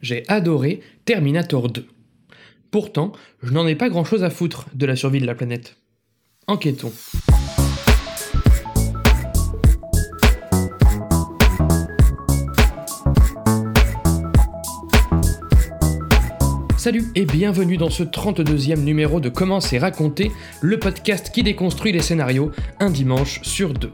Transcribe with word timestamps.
j'ai 0.00 0.24
adoré 0.28 0.80
Terminator 1.04 1.68
2. 1.68 1.86
Pourtant, 2.70 3.12
je 3.42 3.52
n'en 3.52 3.66
ai 3.66 3.74
pas 3.74 3.88
grand 3.88 4.04
chose 4.04 4.24
à 4.24 4.30
foutre 4.30 4.66
de 4.74 4.86
la 4.86 4.96
survie 4.96 5.20
de 5.20 5.26
la 5.26 5.34
planète. 5.34 5.76
Enquêtons. 6.46 6.92
Salut 16.76 17.04
et 17.14 17.26
bienvenue 17.26 17.76
dans 17.76 17.90
ce 17.90 18.02
32e 18.02 18.80
numéro 18.80 19.20
de 19.20 19.28
Comment 19.28 19.60
c'est 19.60 19.78
raconté, 19.78 20.30
le 20.62 20.78
podcast 20.78 21.30
qui 21.30 21.42
déconstruit 21.42 21.92
les 21.92 22.00
scénarios 22.00 22.52
un 22.78 22.88
dimanche 22.88 23.42
sur 23.42 23.74
deux. 23.74 23.92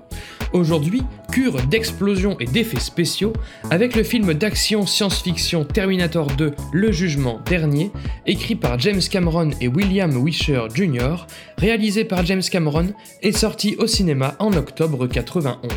Aujourd'hui, 0.52 1.02
cure 1.32 1.60
d'explosions 1.66 2.36
et 2.40 2.44
d'effets 2.44 2.80
spéciaux 2.80 3.32
avec 3.70 3.94
le 3.96 4.02
film 4.02 4.34
d'action 4.34 4.86
science-fiction 4.86 5.64
Terminator 5.64 6.26
2 6.28 6.54
Le 6.72 6.92
Jugement 6.92 7.40
Dernier, 7.46 7.90
écrit 8.26 8.54
par 8.54 8.78
James 8.78 9.00
Cameron 9.10 9.50
et 9.60 9.68
William 9.68 10.10
Wisher 10.24 10.66
Jr., 10.74 11.26
réalisé 11.58 12.04
par 12.04 12.24
James 12.24 12.42
Cameron 12.42 12.92
et 13.22 13.32
sorti 13.32 13.76
au 13.78 13.86
cinéma 13.86 14.36
en 14.38 14.52
octobre 14.52 15.06
91 15.06 15.70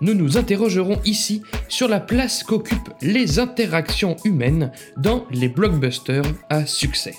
nous 0.00 0.14
nous 0.14 0.36
interrogerons 0.36 1.00
ici 1.04 1.42
sur 1.68 1.88
la 1.88 2.00
place 2.00 2.42
qu'occupent 2.42 2.92
les 3.00 3.38
interactions 3.38 4.16
humaines 4.24 4.70
dans 4.96 5.24
les 5.30 5.48
blockbusters 5.48 6.24
à 6.50 6.66
succès. 6.66 7.14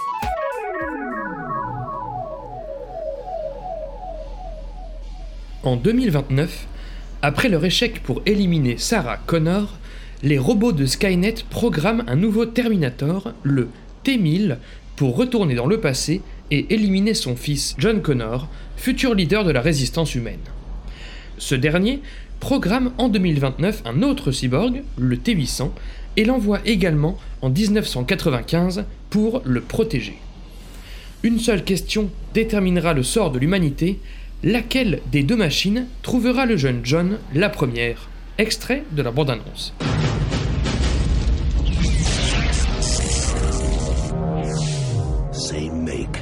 En 5.65 5.77
2029, 5.77 6.67
après 7.23 7.49
leur 7.49 7.65
échec 7.65 8.03
pour 8.03 8.21
éliminer 8.27 8.75
Sarah 8.77 9.17
Connor, 9.17 9.79
les 10.21 10.37
robots 10.37 10.73
de 10.73 10.85
Skynet 10.85 11.33
programment 11.49 12.03
un 12.05 12.15
nouveau 12.15 12.45
Terminator, 12.45 13.33
le 13.41 13.69
T-1000, 14.03 14.57
pour 14.95 15.17
retourner 15.17 15.55
dans 15.55 15.65
le 15.65 15.79
passé 15.79 16.21
et 16.51 16.71
éliminer 16.71 17.15
son 17.15 17.35
fils 17.35 17.73
John 17.79 18.03
Connor, 18.03 18.47
futur 18.77 19.15
leader 19.15 19.43
de 19.43 19.49
la 19.49 19.61
résistance 19.61 20.13
humaine. 20.13 20.37
Ce 21.39 21.55
dernier 21.55 21.99
programme 22.39 22.91
en 22.99 23.09
2029 23.09 23.81
un 23.85 24.03
autre 24.03 24.31
cyborg, 24.31 24.83
le 24.99 25.17
T800, 25.17 25.71
et 26.15 26.25
l'envoie 26.25 26.59
également 26.65 27.17
en 27.41 27.49
1995 27.49 28.85
pour 29.09 29.41
le 29.43 29.61
protéger. 29.61 30.19
Une 31.23 31.39
seule 31.39 31.63
question 31.63 32.11
déterminera 32.35 32.93
le 32.93 33.01
sort 33.01 33.31
de 33.31 33.39
l'humanité, 33.39 33.97
laquelle 34.43 35.01
des 35.11 35.23
deux 35.23 35.35
machines 35.35 35.87
trouvera 36.01 36.45
le 36.45 36.57
jeune 36.57 36.81
John 36.83 37.19
la 37.33 37.49
première? 37.49 38.09
Extrait 38.37 38.83
de 38.91 39.01
la 39.01 39.11
bande-annonce. 39.11 39.73
Same 45.31 45.83
make. 45.83 46.19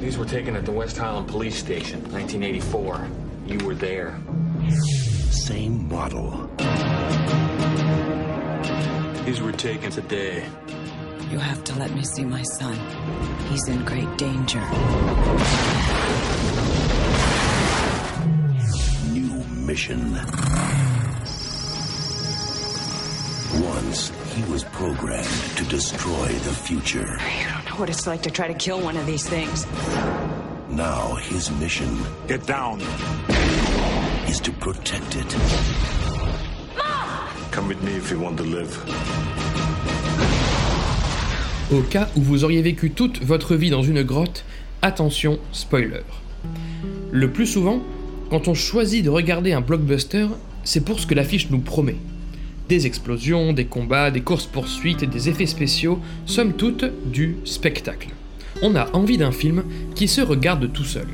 These 0.00 0.18
were 0.18 0.26
taken 0.26 0.56
at 0.56 0.64
the 0.64 0.72
West 0.72 0.96
Highland 0.96 1.28
Police 1.28 1.56
Station, 1.56 2.00
1984. 2.10 3.06
You 3.46 3.58
were 3.66 3.74
there. 3.74 4.18
Same 5.30 5.88
model. 5.88 6.50
These 9.24 9.40
were 9.40 9.52
taken 9.52 9.90
today. 9.90 10.44
You 11.32 11.38
have 11.38 11.64
to 11.64 11.74
let 11.78 11.90
me 11.92 12.04
see 12.04 12.24
my 12.24 12.42
son. 12.42 12.76
He's 13.48 13.66
in 13.66 13.82
great 13.86 14.18
danger. 14.18 14.60
New 19.10 19.42
mission. 19.64 20.12
Once, 23.64 24.12
he 24.34 24.44
was 24.52 24.64
programmed 24.64 25.56
to 25.56 25.64
destroy 25.64 26.26
the 26.48 26.52
future. 26.52 27.16
You 27.40 27.48
don't 27.48 27.64
know 27.64 27.76
what 27.76 27.88
it's 27.88 28.06
like 28.06 28.20
to 28.22 28.30
try 28.30 28.48
to 28.48 28.54
kill 28.54 28.82
one 28.82 28.98
of 28.98 29.06
these 29.06 29.26
things. 29.26 29.66
Now, 30.68 31.14
his 31.16 31.50
mission 31.52 31.98
Get 32.28 32.46
down. 32.46 32.80
is 34.28 34.38
to 34.40 34.52
protect 34.52 35.16
it. 35.16 35.36
Mom! 36.76 37.50
Come 37.50 37.68
with 37.68 37.82
me 37.82 37.94
if 37.96 38.10
you 38.10 38.18
want 38.20 38.36
to 38.36 38.44
live. 38.44 38.72
Au 41.72 41.80
cas 41.80 42.10
où 42.16 42.20
vous 42.20 42.44
auriez 42.44 42.60
vécu 42.60 42.90
toute 42.90 43.22
votre 43.22 43.54
vie 43.54 43.70
dans 43.70 43.82
une 43.82 44.02
grotte, 44.02 44.44
attention, 44.82 45.38
spoiler. 45.52 46.02
Le 47.10 47.30
plus 47.30 47.46
souvent, 47.46 47.82
quand 48.28 48.46
on 48.46 48.52
choisit 48.52 49.02
de 49.02 49.08
regarder 49.08 49.54
un 49.54 49.62
blockbuster, 49.62 50.26
c'est 50.64 50.84
pour 50.84 51.00
ce 51.00 51.06
que 51.06 51.14
l'affiche 51.14 51.48
nous 51.48 51.60
promet. 51.60 51.96
Des 52.68 52.86
explosions, 52.86 53.54
des 53.54 53.64
combats, 53.64 54.10
des 54.10 54.20
courses-poursuites, 54.20 55.08
des 55.08 55.30
effets 55.30 55.46
spéciaux, 55.46 55.98
somme 56.26 56.52
toute 56.52 56.84
du 57.10 57.36
spectacle. 57.46 58.08
On 58.60 58.76
a 58.76 58.90
envie 58.92 59.16
d'un 59.16 59.32
film 59.32 59.64
qui 59.94 60.08
se 60.08 60.20
regarde 60.20 60.70
tout 60.74 60.84
seul. 60.84 61.08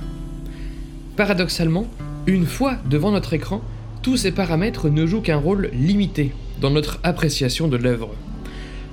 Paradoxalement, 1.15 1.87
une 2.27 2.47
fois 2.47 2.79
devant 2.91 3.13
notre 3.13 3.33
écran, 3.33 3.63
tous 4.03 4.17
ces 4.17 4.33
paramètres 4.33 4.89
ne 4.89 5.07
jouent 5.07 5.21
qu'un 5.21 5.37
rôle 5.37 5.71
limité 5.73 6.33
dans 6.61 6.71
notre 6.71 6.99
appréciation 7.05 7.69
de 7.69 7.77
l'œuvre. 7.77 8.11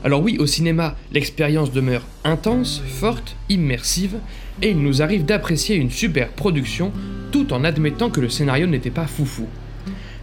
Alors 0.04 0.22
oui, 0.22 0.38
au 0.38 0.46
cinéma, 0.46 0.96
l'expérience 1.12 1.72
demeure 1.72 2.04
intense, 2.24 2.82
forte, 2.88 3.36
immersive, 3.50 4.18
et 4.62 4.70
il 4.70 4.78
nous 4.78 5.02
arrive 5.02 5.26
d'apprécier 5.26 5.76
une 5.76 5.92
super 5.92 6.30
production 6.30 6.92
tout 7.32 7.54
en 7.54 7.64
admettant 7.64 8.10
que 8.10 8.22
le 8.22 8.30
scénario 8.30 8.68
n'était 8.68 8.92
pas 8.92 9.08
foufou. 9.08 9.48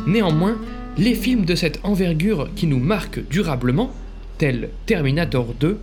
Néanmoins, 0.07 0.57
les 0.99 1.15
films 1.15 1.45
de 1.45 1.55
cette 1.55 1.81
envergure 1.85 2.49
qui 2.55 2.67
nous 2.67 2.79
marquent 2.79 3.27
durablement, 3.29 3.93
tels 4.39 4.71
Terminator 4.87 5.55
2, 5.59 5.79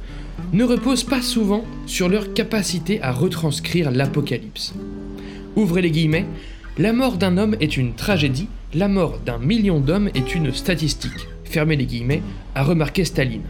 ne 0.54 0.64
reposent 0.64 1.04
pas 1.04 1.22
souvent 1.22 1.66
sur 1.86 2.10
leur 2.10 2.34
capacité 2.34 3.02
à 3.02 3.12
retranscrire 3.12 3.92
l'apocalypse. 3.92 4.74
Ouvrez 5.56 5.82
les 5.82 5.92
guillemets, 5.92 6.26
la 6.78 6.94
mort 6.94 7.18
d'un 7.18 7.38
homme 7.38 7.56
est 7.60 7.76
une 7.76 7.94
tragédie, 7.94 8.48
la 8.74 8.88
mort 8.88 9.20
d'un 9.26 9.40
million 9.40 9.80
d'hommes 9.80 10.10
est 10.16 10.36
une 10.36 10.54
statistique. 10.54 11.28
Fermez 11.44 11.76
les 11.76 11.86
guillemets, 11.86 12.22
a 12.56 12.64
remarqué 12.64 13.04
Staline. 13.04 13.42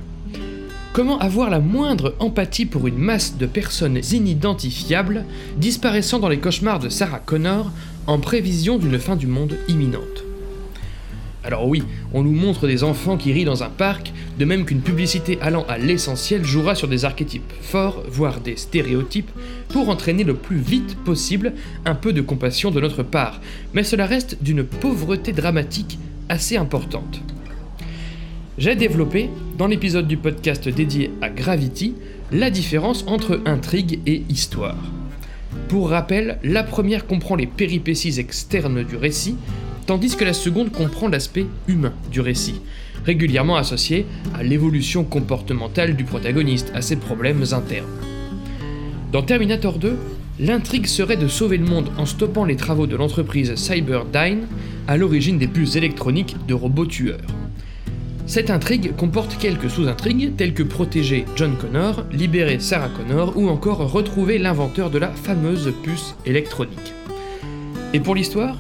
Comment 0.92 1.20
avoir 1.20 1.52
la 1.52 1.60
moindre 1.60 2.16
empathie 2.18 2.66
pour 2.66 2.88
une 2.88 2.98
masse 2.98 3.38
de 3.38 3.46
personnes 3.46 4.00
inidentifiables 4.12 5.24
disparaissant 5.58 6.18
dans 6.18 6.30
les 6.30 6.40
cauchemars 6.40 6.80
de 6.80 6.90
Sarah 6.90 7.20
Connor 7.20 7.72
en 8.08 8.18
prévision 8.18 8.80
d'une 8.80 8.98
fin 8.98 9.16
du 9.16 9.28
monde 9.28 9.56
imminente? 9.68 10.24
Alors 11.44 11.68
oui, 11.68 11.84
on 12.12 12.24
nous 12.24 12.32
montre 12.32 12.66
des 12.66 12.84
enfants 12.84 13.18
qui 13.18 13.32
rient 13.32 13.46
dans 13.46 13.62
un 13.62 13.70
parc, 13.70 14.12
de 14.40 14.46
même 14.46 14.66
qu'une 14.66 14.82
publicité 14.82 15.38
allant 15.42 15.64
à 15.70 15.78
l'essentiel 15.78 16.44
jouera 16.44 16.74
sur 16.74 16.88
des 16.88 17.06
archétypes 17.06 17.54
forts, 17.62 18.04
voire 18.10 18.42
des 18.42 18.58
stéréotypes, 18.58 19.32
pour 19.70 19.90
entraîner 19.90 20.24
le 20.24 20.34
plus 20.34 20.58
vite 20.58 20.98
possible 21.06 21.54
un 21.86 21.94
peu 21.96 22.14
de 22.14 22.22
compassion 22.22 22.72
de 22.72 22.82
notre 22.82 23.04
part, 23.04 23.42
mais 23.76 23.84
cela 23.84 24.08
reste 24.08 24.42
d'une 24.42 24.64
pauvreté 24.64 25.34
dramatique 25.34 26.00
assez 26.30 26.58
importante. 26.58 27.22
J'ai 28.58 28.76
développé, 28.76 29.30
dans 29.60 29.68
l'épisode 29.68 30.08
du 30.08 30.16
podcast 30.16 30.70
dédié 30.70 31.12
à 31.22 31.30
Gravity, 31.30 31.94
la 32.32 32.50
différence 32.50 33.04
entre 33.08 33.42
intrigue 33.46 34.00
et 34.06 34.24
histoire. 34.30 34.78
Pour 35.68 35.90
rappel, 35.90 36.40
la 36.46 36.64
première 36.64 37.06
comprend 37.06 37.36
les 37.36 37.46
péripéties 37.46 38.22
externes 38.22 38.86
du 38.86 38.96
récit, 38.96 39.36
tandis 39.86 40.16
que 40.16 40.24
la 40.24 40.32
seconde 40.32 40.72
comprend 40.72 41.10
l'aspect 41.10 41.46
humain 41.68 41.92
du 42.10 42.22
récit, 42.22 42.62
régulièrement 43.06 43.58
associé 43.58 44.06
à 44.34 44.44
l'évolution 44.44 45.04
comportementale 45.04 45.98
du 45.98 46.06
protagoniste, 46.06 46.72
à 46.74 46.82
ses 46.82 46.96
problèmes 46.96 47.44
internes. 47.52 47.90
Dans 49.12 49.24
Terminator 49.24 49.78
2, 49.78 49.98
l'intrigue 50.40 50.88
serait 50.88 51.18
de 51.18 51.28
sauver 51.28 51.58
le 51.58 51.66
monde 51.66 51.90
en 51.98 52.06
stoppant 52.06 52.46
les 52.46 52.56
travaux 52.56 52.88
de 52.88 52.96
l'entreprise 52.96 53.56
Cyberdyne, 53.56 54.48
à 54.88 54.96
l'origine 54.96 55.38
des 55.38 55.48
puces 55.48 55.76
électroniques 55.76 56.38
de 56.48 56.54
robots 56.54 56.86
tueurs. 56.86 57.20
Cette 58.30 58.52
intrigue 58.52 58.96
comporte 58.96 59.40
quelques 59.40 59.72
sous-intrigues 59.72 60.36
telles 60.36 60.54
que 60.54 60.62
protéger 60.62 61.26
John 61.36 61.58
Connor, 61.58 62.04
libérer 62.12 62.60
Sarah 62.60 62.90
Connor 62.90 63.36
ou 63.36 63.50
encore 63.50 63.92
retrouver 63.92 64.38
l'inventeur 64.38 64.92
de 64.92 65.00
la 65.00 65.08
fameuse 65.08 65.74
puce 65.82 66.16
électronique. 66.28 66.94
Et 67.92 68.00
pour 68.00 68.14
l'histoire 68.14 68.56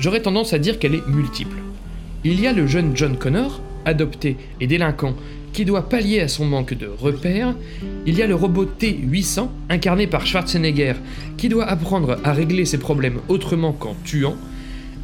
J'aurais 0.00 0.22
tendance 0.22 0.54
à 0.54 0.58
dire 0.58 0.80
qu'elle 0.80 0.96
est 0.96 1.06
multiple. 1.06 1.58
Il 2.24 2.40
y 2.40 2.48
a 2.48 2.52
le 2.52 2.66
jeune 2.66 2.96
John 2.96 3.16
Connor, 3.16 3.60
adopté 3.84 4.36
et 4.60 4.66
délinquant, 4.66 5.14
qui 5.52 5.64
doit 5.64 5.88
pallier 5.88 6.18
à 6.18 6.26
son 6.26 6.44
manque 6.44 6.74
de 6.74 6.88
repères. 6.88 7.54
Il 8.06 8.18
y 8.18 8.22
a 8.22 8.26
le 8.26 8.34
robot 8.34 8.64
T-800, 8.64 9.50
incarné 9.68 10.08
par 10.08 10.26
Schwarzenegger, 10.26 10.94
qui 11.36 11.48
doit 11.48 11.66
apprendre 11.66 12.18
à 12.24 12.32
régler 12.32 12.64
ses 12.64 12.78
problèmes 12.78 13.20
autrement 13.28 13.72
qu'en 13.72 13.94
tuant. 14.04 14.34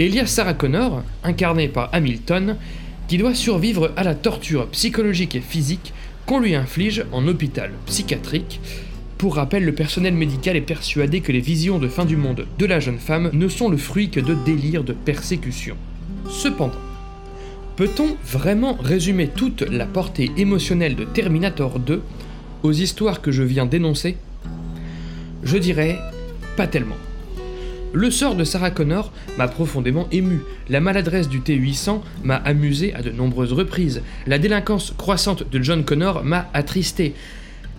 Et 0.00 0.06
il 0.06 0.14
y 0.16 0.18
a 0.18 0.26
Sarah 0.26 0.54
Connor, 0.54 1.04
incarnée 1.22 1.68
par 1.68 1.88
Hamilton, 1.92 2.56
qui 3.08 3.18
doit 3.18 3.34
survivre 3.34 3.92
à 3.96 4.04
la 4.04 4.14
torture 4.14 4.68
psychologique 4.68 5.34
et 5.34 5.40
physique 5.40 5.92
qu'on 6.26 6.40
lui 6.40 6.54
inflige 6.54 7.04
en 7.12 7.26
hôpital 7.28 7.70
psychiatrique. 7.86 8.60
Pour 9.18 9.36
rappel, 9.36 9.64
le 9.64 9.72
personnel 9.72 10.14
médical 10.14 10.56
est 10.56 10.60
persuadé 10.60 11.20
que 11.20 11.32
les 11.32 11.40
visions 11.40 11.78
de 11.78 11.88
fin 11.88 12.04
du 12.04 12.16
monde 12.16 12.46
de 12.58 12.66
la 12.66 12.80
jeune 12.80 12.98
femme 12.98 13.30
ne 13.32 13.48
sont 13.48 13.68
le 13.68 13.76
fruit 13.76 14.10
que 14.10 14.20
de 14.20 14.36
délires 14.44 14.84
de 14.84 14.92
persécution. 14.92 15.76
Cependant, 16.28 16.80
Peut-on 17.76 18.16
vraiment 18.24 18.78
résumer 18.82 19.28
toute 19.28 19.60
la 19.60 19.84
portée 19.84 20.30
émotionnelle 20.38 20.96
de 20.96 21.04
Terminator 21.04 21.78
2 21.78 22.02
aux 22.62 22.72
histoires 22.72 23.20
que 23.20 23.30
je 23.30 23.42
viens 23.42 23.66
d'énoncer? 23.66 24.16
Je 25.42 25.58
dirais 25.58 25.98
pas 26.56 26.66
tellement. 26.66 26.96
Le 27.96 28.10
sort 28.10 28.34
de 28.34 28.44
Sarah 28.44 28.70
Connor 28.70 29.10
m'a 29.38 29.48
profondément 29.48 30.06
ému, 30.12 30.42
la 30.68 30.80
maladresse 30.80 31.30
du 31.30 31.40
T-800 31.40 32.02
m'a 32.24 32.36
amusé 32.36 32.92
à 32.92 33.00
de 33.00 33.10
nombreuses 33.10 33.54
reprises, 33.54 34.02
la 34.26 34.38
délinquance 34.38 34.92
croissante 34.98 35.50
de 35.50 35.62
John 35.62 35.82
Connor 35.82 36.22
m'a 36.22 36.50
attristé. 36.52 37.14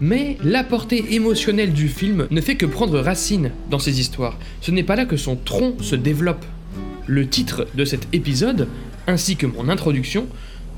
Mais 0.02 0.38
la 0.44 0.64
portée 0.64 1.14
émotionnelle 1.14 1.72
du 1.72 1.88
film 1.88 2.26
ne 2.32 2.42
fait 2.42 2.56
que 2.56 2.66
prendre 2.66 3.00
racine 3.00 3.52
dans 3.70 3.78
ces 3.78 4.00
histoires. 4.00 4.40
Ce 4.60 4.72
n'est 4.72 4.82
pas 4.82 4.96
là 4.96 5.06
que 5.06 5.18
son 5.18 5.36
tronc 5.36 5.76
se 5.82 5.96
développe. 5.96 6.46
Le 7.06 7.28
titre 7.28 7.68
de 7.76 7.86
cet 7.86 8.08
épisode, 8.12 8.68
ainsi 9.06 9.36
que 9.36 9.46
mon 9.46 9.70
introduction, 9.70 10.26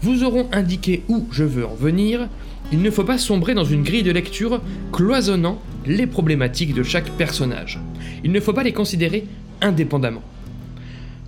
vous 0.01 0.23
auront 0.23 0.47
indiqué 0.51 1.03
où 1.07 1.27
je 1.31 1.43
veux 1.43 1.65
en 1.65 1.75
venir. 1.75 2.27
Il 2.71 2.81
ne 2.81 2.91
faut 2.91 3.03
pas 3.03 3.17
sombrer 3.17 3.53
dans 3.53 3.63
une 3.63 3.83
grille 3.83 4.03
de 4.03 4.11
lecture 4.11 4.61
cloisonnant 4.91 5.59
les 5.85 6.07
problématiques 6.07 6.73
de 6.73 6.83
chaque 6.83 7.09
personnage. 7.11 7.79
Il 8.23 8.31
ne 8.31 8.39
faut 8.39 8.53
pas 8.53 8.63
les 8.63 8.73
considérer 8.73 9.25
indépendamment. 9.61 10.23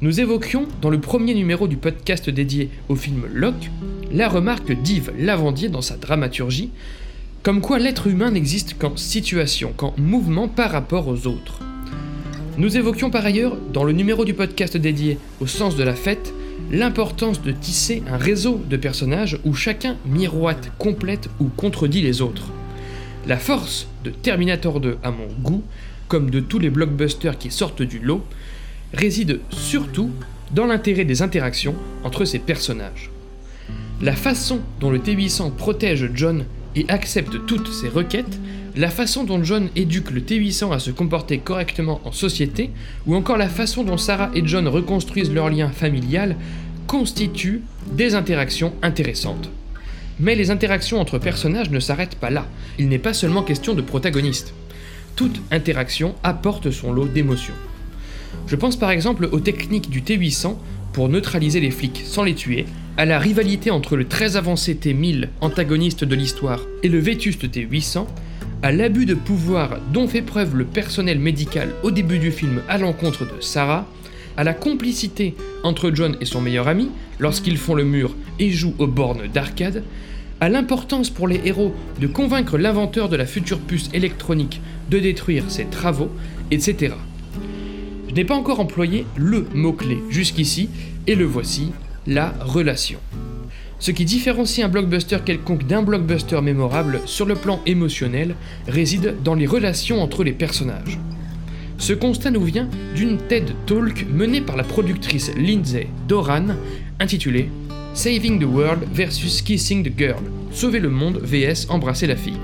Nous 0.02 0.20
évoquions 0.20 0.68
dans 0.82 0.90
le 0.90 1.00
premier 1.00 1.34
numéro 1.34 1.68
du 1.68 1.78
podcast 1.78 2.30
dédié 2.30 2.70
au 2.90 2.96
film 2.96 3.24
Locke 3.34 3.70
la 4.12 4.30
remarque 4.30 4.72
d'Yves 4.72 5.12
Lavandier 5.18 5.70
dans 5.70 5.82
sa 5.82 5.96
dramaturgie, 5.96 6.72
comme 7.44 7.62
quoi 7.62 7.80
l'être 7.80 8.08
humain 8.08 8.32
n'existe 8.32 8.78
qu'en 8.78 8.98
situation, 8.98 9.74
qu'en 9.76 9.94
mouvement 9.98 10.48
par 10.48 10.72
rapport 10.72 11.08
aux 11.08 11.28
autres. 11.28 11.60
Nous 12.58 12.78
évoquions 12.78 13.10
par 13.10 13.26
ailleurs, 13.26 13.58
dans 13.74 13.84
le 13.84 13.94
numéro 13.94 14.26
du 14.26 14.34
podcast 14.34 14.76
dédié 14.76 15.18
au 15.40 15.48
sens 15.48 15.76
de 15.76 15.84
la 15.84 15.96
fête, 15.96 16.34
l'importance 16.70 17.42
de 17.42 17.52
tisser 17.52 18.04
un 18.08 18.18
réseau 18.18 18.62
de 18.70 18.78
personnages 18.78 19.40
où 19.44 19.54
chacun 19.54 19.98
miroite, 20.06 20.72
complète 20.78 21.30
ou 21.40 21.46
contredit 21.46 22.02
les 22.02 22.22
autres. 22.22 22.52
La 23.28 23.38
force 23.38 23.88
de 24.04 24.10
Terminator 24.10 24.80
2 24.80 24.98
à 25.04 25.12
mon 25.12 25.28
goût, 25.42 25.64
comme 26.08 26.30
de 26.30 26.40
tous 26.40 26.60
les 26.60 26.70
blockbusters 26.70 27.38
qui 27.38 27.52
sortent 27.52 27.82
du 27.82 28.00
lot, 28.00 28.26
réside 28.94 29.40
surtout 29.50 30.12
dans 30.54 30.66
l'intérêt 30.66 31.06
des 31.06 31.22
interactions 31.22 31.76
entre 32.04 32.26
ces 32.26 32.40
personnages. 32.40 33.10
La 34.02 34.16
façon 34.16 34.60
dont 34.80 34.90
le 34.90 35.00
T-800 35.00 35.52
protège 35.56 36.10
John 36.14 36.46
et 36.76 36.86
accepte 36.90 37.46
toutes 37.46 37.72
ses 37.72 37.88
requêtes, 37.88 38.40
la 38.76 38.90
façon 38.90 39.24
dont 39.24 39.44
John 39.44 39.70
éduque 39.76 40.12
le 40.12 40.22
T-800 40.22 40.74
à 40.74 40.80
se 40.80 40.92
comporter 40.92 41.40
correctement 41.40 42.00
en 42.06 42.12
société, 42.12 42.70
ou 43.06 43.16
encore 43.16 43.38
la 43.38 43.50
façon 43.50 43.84
dont 43.84 43.98
Sarah 43.98 44.32
et 44.34 44.44
John 44.46 44.68
reconstruisent 44.68 45.34
leur 45.34 45.50
lien 45.50 45.70
familial, 45.70 46.36
constituent 46.88 47.62
des 47.92 48.16
interactions 48.16 48.74
intéressantes. 48.82 49.50
Mais 50.20 50.36
les 50.36 50.52
interactions 50.52 51.00
entre 51.00 51.18
personnages 51.18 51.72
ne 51.72 51.80
s'arrêtent 51.80 52.16
pas 52.16 52.30
là. 52.30 52.48
Il 52.78 52.90
n'est 52.90 53.00
pas 53.00 53.14
seulement 53.14 53.44
question 53.44 53.74
de 53.74 53.82
protagonistes. 53.82 54.54
Toute 55.16 55.42
interaction 55.52 56.16
apporte 56.24 56.72
son 56.72 56.94
lot 56.94 57.08
d'émotions. 57.08 57.54
Je 58.48 58.56
pense 58.56 58.78
par 58.78 58.92
exemple 58.92 59.28
aux 59.32 59.40
techniques 59.40 59.90
du 59.90 60.02
T-800 60.02 60.56
pour 60.94 61.10
neutraliser 61.10 61.60
les 61.60 61.72
flics 61.72 62.04
sans 62.06 62.24
les 62.24 62.36
tuer, 62.36 62.66
à 62.98 63.06
la 63.06 63.20
rivalité 63.20 63.72
entre 63.72 63.96
le 63.96 64.08
très 64.08 64.36
avancé 64.36 64.76
T-1000, 64.76 65.30
antagoniste 65.40 66.04
de 66.04 66.16
l'histoire, 66.16 66.60
et 66.84 66.90
le 66.90 67.00
vétuste 67.00 67.50
T-800, 67.50 68.06
à 68.64 68.72
l'abus 68.72 69.06
de 69.06 69.16
pouvoir 69.16 69.80
dont 69.92 70.08
fait 70.08 70.22
preuve 70.22 70.56
le 70.56 70.66
personnel 70.66 71.20
médical 71.20 71.70
au 71.84 71.92
début 71.92 72.20
du 72.20 72.32
film 72.32 72.62
à 72.70 72.78
l'encontre 72.78 73.26
de 73.26 73.42
Sarah, 73.42 73.88
à 74.38 74.44
la 74.44 74.54
complicité 74.54 75.36
entre 75.64 75.92
John 75.94 76.16
et 76.22 76.26
son 76.26 76.42
meilleur 76.42 76.68
ami 76.68 76.90
lorsqu'ils 77.20 77.58
font 77.58 77.76
le 77.76 77.84
mur 77.84 78.16
et 78.40 78.52
jouent 78.52 78.76
aux 78.80 78.88
bornes 78.88 79.28
d'arcade, 79.34 79.84
à 80.40 80.50
l'importance 80.50 81.10
pour 81.10 81.28
les 81.28 81.42
héros 81.46 81.76
de 82.00 82.08
convaincre 82.08 82.58
l'inventeur 82.58 83.10
de 83.10 83.16
la 83.16 83.26
future 83.26 83.60
puce 83.60 83.90
électronique 83.94 84.62
de 84.90 85.00
détruire 85.00 85.44
ses 85.50 85.66
travaux, 85.66 86.10
etc. 86.50 86.96
Je 88.10 88.14
n'ai 88.14 88.26
pas 88.26 88.36
encore 88.36 88.60
employé 88.60 89.06
le 89.16 89.48
mot-clé 89.54 90.00
jusqu'ici, 90.10 90.70
et 91.08 91.16
le 91.16 91.26
voici, 91.26 91.72
la 92.06 92.34
relation. 92.42 93.00
Ce 93.82 93.90
qui 93.90 94.06
différencie 94.06 94.64
un 94.64 94.70
blockbuster 94.70 95.18
quelconque 95.26 95.66
d'un 95.66 95.82
blockbuster 95.82 96.40
mémorable 96.40 97.02
sur 97.08 97.26
le 97.26 97.34
plan 97.34 97.60
émotionnel 97.66 98.36
réside 98.68 99.16
dans 99.24 99.34
les 99.34 99.48
relations 99.48 100.04
entre 100.04 100.24
les 100.24 100.34
personnages. 100.34 101.00
Ce 101.80 101.92
constat 101.94 102.30
nous 102.30 102.44
vient 102.44 102.70
d'une 102.96 103.18
TED 103.18 103.56
Talk 103.66 104.06
menée 104.08 104.42
par 104.42 104.56
la 104.56 104.64
productrice 104.64 105.32
Lindsay 105.36 105.88
Doran 106.08 106.50
intitulée 107.00 107.50
Saving 107.96 108.40
the 108.40 108.46
World 108.46 108.84
versus 108.94 109.42
Kissing 109.42 109.84
the 109.84 109.98
Girl, 109.98 110.22
Sauver 110.52 110.80
le 110.80 110.90
monde 110.90 111.20
vs 111.24 111.66
Embrasser 111.70 112.06
la 112.06 112.16
fille. 112.16 112.38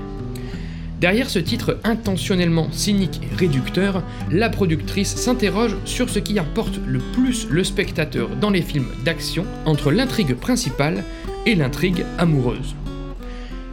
Derrière 1.00 1.30
ce 1.30 1.38
titre 1.38 1.78
intentionnellement 1.84 2.72
cynique 2.72 3.20
et 3.22 3.36
réducteur, 3.36 4.02
la 4.32 4.50
productrice 4.50 5.14
s'interroge 5.14 5.76
sur 5.84 6.10
ce 6.10 6.18
qui 6.18 6.40
importe 6.40 6.80
le 6.84 6.98
plus 6.98 7.46
le 7.48 7.62
spectateur 7.62 8.28
dans 8.30 8.50
les 8.50 8.62
films 8.62 8.88
d'action 9.04 9.44
entre 9.64 9.92
l'intrigue 9.92 10.34
principale 10.34 11.04
et 11.46 11.54
l'intrigue 11.54 12.04
amoureuse. 12.18 12.74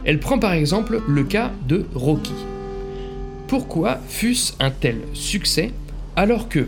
Elle 0.04 0.20
prend 0.20 0.38
par 0.38 0.52
exemple 0.52 1.02
le 1.06 1.24
cas 1.24 1.52
de 1.66 1.84
Rocky. 1.94 2.32
Pourquoi 3.48 3.98
fut-ce 4.08 4.52
un 4.60 4.70
tel 4.70 5.00
succès 5.14 5.72
alors 6.16 6.48
que, 6.48 6.66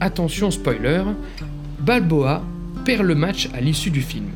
attention 0.00 0.50
spoiler, 0.50 1.02
Balboa 1.80 2.42
perd 2.84 3.02
le 3.02 3.14
match 3.14 3.48
à 3.54 3.60
l'issue 3.60 3.90
du 3.90 4.02
film? 4.02 4.28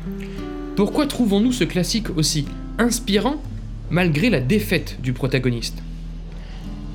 Pourquoi 0.75 1.07
trouvons-nous 1.07 1.51
ce 1.51 1.63
classique 1.63 2.15
aussi 2.17 2.45
inspirant 2.77 3.41
malgré 3.89 4.29
la 4.29 4.39
défaite 4.39 4.97
du 5.01 5.13
protagoniste? 5.13 5.77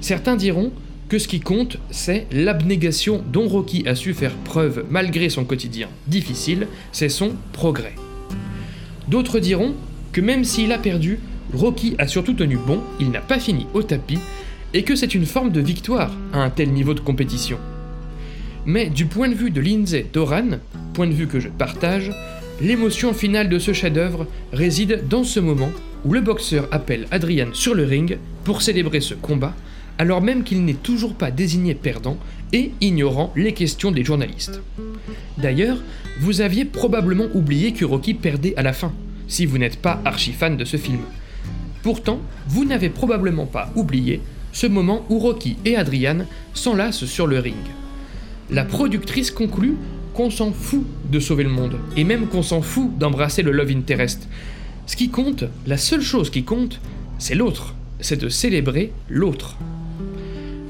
Certains 0.00 0.36
diront 0.36 0.72
que 1.08 1.18
ce 1.18 1.28
qui 1.28 1.40
compte, 1.40 1.78
c'est 1.90 2.26
l'abnégation 2.32 3.22
dont 3.32 3.48
Rocky 3.48 3.86
a 3.86 3.94
su 3.94 4.14
faire 4.14 4.34
preuve 4.44 4.84
malgré 4.90 5.28
son 5.28 5.44
quotidien 5.44 5.88
difficile, 6.08 6.66
c'est 6.92 7.08
son 7.08 7.32
progrès. 7.52 7.94
D'autres 9.08 9.38
diront 9.38 9.74
que 10.12 10.20
même 10.20 10.44
s'il 10.44 10.72
a 10.72 10.78
perdu, 10.78 11.18
Rocky 11.52 11.94
a 11.98 12.08
surtout 12.08 12.34
tenu 12.34 12.56
bon, 12.56 12.80
il 13.00 13.10
n'a 13.10 13.20
pas 13.20 13.38
fini 13.38 13.66
au 13.74 13.82
tapis, 13.82 14.18
et 14.74 14.82
que 14.82 14.96
c'est 14.96 15.14
une 15.14 15.26
forme 15.26 15.50
de 15.50 15.60
victoire 15.60 16.10
à 16.32 16.42
un 16.42 16.50
tel 16.50 16.72
niveau 16.72 16.94
de 16.94 17.00
compétition. 17.00 17.58
Mais 18.64 18.90
du 18.90 19.06
point 19.06 19.28
de 19.28 19.34
vue 19.34 19.50
de 19.50 19.60
Lindsay 19.60 20.06
Doran, 20.12 20.58
point 20.92 21.06
de 21.06 21.12
vue 21.12 21.28
que 21.28 21.38
je 21.38 21.48
partage, 21.48 22.10
l'émotion 22.60 23.14
finale 23.14 23.48
de 23.48 23.58
ce 23.58 23.72
chef-d'œuvre 23.72 24.26
réside 24.52 25.04
dans 25.08 25.22
ce 25.22 25.38
moment 25.38 25.70
où 26.04 26.12
le 26.12 26.20
boxeur 26.20 26.66
appelle 26.72 27.06
Adrian 27.10 27.48
sur 27.52 27.74
le 27.74 27.84
ring 27.84 28.18
pour 28.44 28.62
célébrer 28.62 29.00
ce 29.00 29.14
combat, 29.14 29.54
alors 29.98 30.20
même 30.20 30.44
qu'il 30.44 30.64
n'est 30.64 30.74
toujours 30.74 31.14
pas 31.14 31.30
désigné 31.30 31.74
perdant 31.74 32.18
et 32.52 32.72
ignorant 32.80 33.32
les 33.36 33.52
questions 33.52 33.90
des 33.90 34.04
journalistes. 34.04 34.60
D'ailleurs, 35.38 35.78
vous 36.20 36.40
aviez 36.40 36.64
probablement 36.64 37.26
oublié 37.34 37.72
que 37.72 37.84
Rocky 37.84 38.14
perdait 38.14 38.54
à 38.56 38.62
la 38.62 38.72
fin, 38.72 38.92
si 39.28 39.46
vous 39.46 39.58
n'êtes 39.58 39.80
pas 39.80 40.00
archi-fan 40.04 40.56
de 40.56 40.64
ce 40.64 40.76
film. 40.76 41.00
Pourtant, 41.82 42.20
vous 42.48 42.64
n'avez 42.64 42.88
probablement 42.88 43.46
pas 43.46 43.70
oublié 43.76 44.20
ce 44.52 44.66
moment 44.66 45.04
où 45.10 45.18
Rocky 45.18 45.56
et 45.64 45.76
Adrian 45.76 46.24
s'enlacent 46.54 47.04
sur 47.04 47.26
le 47.26 47.38
ring. 47.38 47.54
La 48.50 48.64
productrice 48.64 49.30
conclut 49.30 49.76
qu'on 50.14 50.30
s'en 50.30 50.52
fout 50.52 50.84
de 51.10 51.20
sauver 51.20 51.44
le 51.44 51.50
monde, 51.50 51.76
et 51.96 52.04
même 52.04 52.26
qu'on 52.28 52.42
s'en 52.42 52.62
fout 52.62 52.96
d'embrasser 52.96 53.42
le 53.42 53.52
love 53.52 53.70
interest, 53.70 54.28
ce 54.86 54.96
qui 54.96 55.10
compte, 55.10 55.44
la 55.66 55.76
seule 55.76 56.00
chose 56.00 56.30
qui 56.30 56.44
compte, 56.44 56.80
c'est 57.18 57.34
l'autre. 57.34 57.74
C'est 58.00 58.20
de 58.20 58.28
célébrer 58.28 58.92
l'autre. 59.08 59.56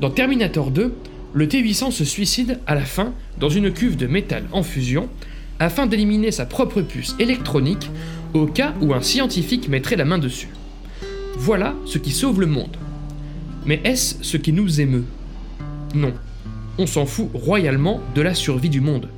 Dans 0.00 0.10
Terminator 0.10 0.70
2, 0.70 0.94
le 1.32 1.48
T-800 1.48 1.90
se 1.90 2.04
suicide 2.04 2.60
à 2.66 2.74
la 2.74 2.84
fin 2.84 3.14
dans 3.40 3.48
une 3.48 3.72
cuve 3.72 3.96
de 3.96 4.06
métal 4.06 4.44
en 4.52 4.62
fusion 4.62 5.08
afin 5.58 5.86
d'éliminer 5.86 6.30
sa 6.30 6.44
propre 6.44 6.82
puce 6.82 7.16
électronique 7.18 7.90
au 8.34 8.44
cas 8.46 8.74
où 8.82 8.92
un 8.92 9.00
scientifique 9.00 9.70
mettrait 9.70 9.96
la 9.96 10.04
main 10.04 10.18
dessus. 10.18 10.50
Voilà 11.38 11.74
ce 11.86 11.96
qui 11.96 12.10
sauve 12.10 12.40
le 12.40 12.46
monde. 12.46 12.76
Mais 13.64 13.80
est-ce 13.84 14.16
ce 14.20 14.36
qui 14.36 14.52
nous 14.52 14.82
émeut? 14.82 15.06
Non. 15.94 16.12
On 16.76 16.86
s'en 16.86 17.06
fout 17.06 17.30
royalement 17.32 18.02
de 18.14 18.20
la 18.20 18.34
survie 18.34 18.68
du 18.68 18.82
monde. 18.82 19.08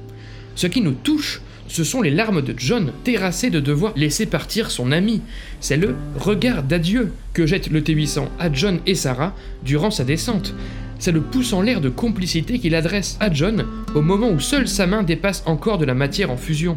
Ce 0.55 0.69
qui 0.69 0.81
nous 0.81 0.93
touche, 0.95 1.43
ce 1.69 1.85
sont 1.85 2.03
les 2.03 2.11
larmes 2.11 2.43
de 2.43 2.55
John, 2.57 2.93
terrassé 3.05 3.51
de 3.51 3.61
devoir 3.61 3.93
laisser 3.95 4.27
partir 4.27 4.71
son 4.71 4.91
ami. 4.91 5.21
C'est 5.61 5.77
le 5.77 5.95
regard 6.19 6.63
d'adieu 6.63 7.13
que 7.35 7.47
jette 7.47 7.71
le 7.71 7.83
T800 7.83 8.27
à 8.39 8.53
John 8.53 8.81
et 8.87 8.95
Sarah 8.95 9.35
durant 9.65 9.91
sa 9.91 10.05
descente. 10.05 10.55
C'est 10.99 11.13
le 11.13 11.21
pouce 11.21 11.53
en 11.53 11.63
l'air 11.63 11.81
de 11.81 11.91
complicité 11.91 12.59
qu'il 12.59 12.75
adresse 12.75 13.17
à 13.21 13.33
John 13.33 13.67
au 13.95 14.01
moment 14.01 14.31
où 14.31 14.41
seule 14.41 14.67
sa 14.67 14.87
main 14.87 15.03
dépasse 15.03 15.43
encore 15.47 15.79
de 15.79 15.85
la 15.85 15.95
matière 15.95 16.31
en 16.31 16.37
fusion. 16.37 16.77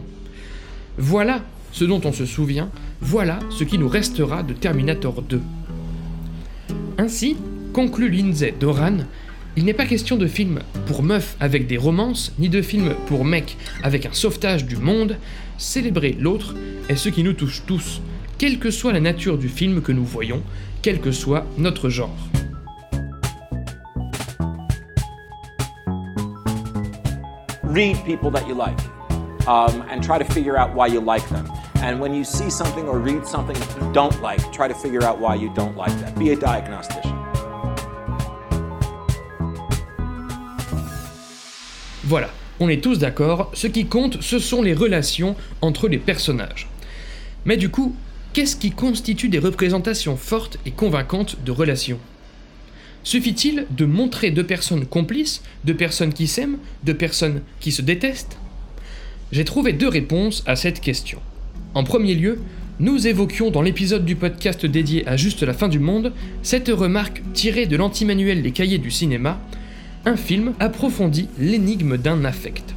Voilà 0.97 1.41
ce 1.71 1.85
dont 1.85 2.01
on 2.03 2.11
se 2.11 2.25
souvient, 2.25 2.69
voilà 2.99 3.39
ce 3.49 3.63
qui 3.63 3.79
nous 3.79 3.87
restera 3.87 4.43
de 4.43 4.53
Terminator 4.53 5.21
2. 5.21 5.41
Ainsi, 6.97 7.37
conclut 7.73 8.09
Lindsay 8.09 8.53
Doran, 8.59 8.97
il 9.57 9.65
n'est 9.65 9.73
pas 9.73 9.85
question 9.85 10.17
de 10.17 10.27
film 10.27 10.59
pour 10.85 11.03
meufs 11.03 11.35
avec 11.39 11.67
des 11.67 11.77
romances, 11.77 12.33
ni 12.39 12.49
de 12.49 12.61
film 12.61 12.93
pour 13.07 13.25
mecs 13.25 13.57
avec 13.83 14.05
un 14.05 14.13
sauvetage 14.13 14.65
du 14.65 14.77
monde. 14.77 15.17
Célébrer 15.57 16.15
l'autre 16.19 16.55
est 16.89 16.95
ce 16.95 17.09
qui 17.09 17.23
nous 17.23 17.33
touche 17.33 17.63
tous, 17.65 18.01
quelle 18.37 18.59
que 18.59 18.71
soit 18.71 18.93
la 18.93 18.99
nature 18.99 19.37
du 19.37 19.49
film 19.49 19.81
que 19.81 19.91
nous 19.91 20.05
voyons, 20.05 20.41
quel 20.81 20.99
que 20.99 21.11
soit 21.11 21.45
notre 21.57 21.89
genre. 21.89 22.17
read 27.71 27.95
people 28.05 28.29
that 28.29 28.45
you 28.47 28.53
like 28.53 28.77
um, 29.47 29.81
and 29.89 30.03
try 30.03 30.17
to 30.17 30.25
figure 30.25 30.57
out 30.57 30.75
why 30.75 30.87
you 30.87 30.99
like 30.99 31.27
them. 31.29 31.49
And 31.77 31.99
when 31.99 32.13
you 32.13 32.23
see 32.23 32.49
something 32.49 32.87
or 32.87 32.99
read 32.99 33.25
something 33.25 33.55
you 33.55 33.93
don't 33.93 34.21
like, 34.21 34.51
try 34.51 34.67
to 34.67 34.75
figure 34.75 35.03
out 35.03 35.19
why 35.19 35.35
you 35.35 35.51
don't 35.53 35.75
like 35.75 35.97
that. 36.01 36.17
Be 36.19 36.31
a 36.31 36.35
diagnostician. 36.35 37.20
Voilà, 42.11 42.29
on 42.59 42.67
est 42.67 42.83
tous 42.83 42.99
d'accord, 42.99 43.49
ce 43.53 43.67
qui 43.67 43.85
compte, 43.85 44.21
ce 44.21 44.37
sont 44.37 44.61
les 44.61 44.73
relations 44.73 45.37
entre 45.61 45.87
les 45.87 45.97
personnages. 45.97 46.67
Mais 47.45 47.55
du 47.55 47.69
coup, 47.69 47.95
qu'est-ce 48.33 48.57
qui 48.57 48.71
constitue 48.71 49.29
des 49.29 49.39
représentations 49.39 50.17
fortes 50.17 50.57
et 50.65 50.71
convaincantes 50.71 51.37
de 51.45 51.51
relations? 51.53 51.99
Suffit-il 53.05 53.65
de 53.71 53.85
montrer 53.85 54.29
deux 54.29 54.43
personnes 54.43 54.85
complices, 54.85 55.41
deux 55.63 55.73
personnes 55.73 56.11
qui 56.11 56.27
s'aiment, 56.27 56.57
deux 56.83 56.95
personnes 56.95 57.43
qui 57.61 57.71
se 57.71 57.81
détestent? 57.81 58.37
J'ai 59.31 59.45
trouvé 59.45 59.71
deux 59.71 59.87
réponses 59.87 60.43
à 60.45 60.57
cette 60.57 60.81
question. 60.81 61.21
En 61.75 61.85
premier 61.85 62.13
lieu, 62.13 62.41
nous 62.81 63.07
évoquions 63.07 63.51
dans 63.51 63.61
l'épisode 63.61 64.03
du 64.03 64.17
podcast 64.17 64.65
dédié 64.65 65.07
à 65.07 65.15
Juste 65.15 65.43
la 65.43 65.53
fin 65.53 65.69
du 65.69 65.79
monde 65.79 66.11
cette 66.43 66.67
remarque 66.67 67.21
tirée 67.31 67.67
de 67.67 67.77
l'anti-manuel 67.77 68.51
cahiers 68.51 68.79
du 68.79 68.91
cinéma 68.91 69.39
un 70.05 70.15
film 70.15 70.53
approfondit 70.59 71.27
l'énigme 71.37 71.97
d'un 71.97 72.25
affect. 72.25 72.75